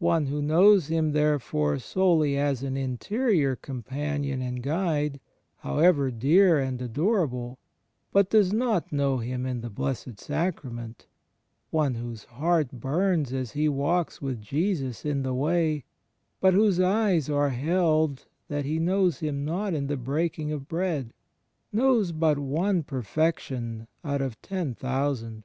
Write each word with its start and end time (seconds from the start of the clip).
One 0.00 0.26
who 0.26 0.42
knows 0.42 0.88
Him 0.88 1.12
therefore 1.12 1.78
solely 1.78 2.36
as 2.36 2.62
an 2.62 2.76
Interior 2.76 3.56
Companion 3.56 4.42
and 4.42 4.62
Guide, 4.62 5.20
however 5.60 6.10
dear 6.10 6.58
and 6.58 6.82
adorable, 6.82 7.58
but 8.12 8.28
does 8.28 8.52
not 8.52 8.92
know 8.92 9.16
Him 9.16 9.46
in 9.46 9.62
the 9.62 9.70
Blessed 9.70 10.20
Sacrament— 10.20 11.06
one 11.70 11.94
whose 11.94 12.24
heart 12.24 12.78
bums 12.78 13.32
as 13.32 13.52
he 13.52 13.66
walks 13.66 14.20
with 14.20 14.42
Jesus 14.42 15.02
in 15.02 15.22
the 15.22 15.32
way, 15.32 15.84
but 16.42 16.52
whose 16.52 16.78
eyes 16.78 17.30
are 17.30 17.48
held 17.48 18.26
that 18.48 18.66
he 18.66 18.78
knows 18.78 19.20
Him 19.20 19.46
not 19.46 19.72
in 19.72 19.86
the 19.86 19.96
breaking 19.96 20.52
of 20.52 20.68
Bread, 20.68 21.14
knows 21.72 22.12
but 22.12 22.38
one 22.38 22.82
perfection 22.82 23.86
out 24.04 24.20
of 24.20 24.38
ten 24.42 24.74
thousand. 24.74 25.44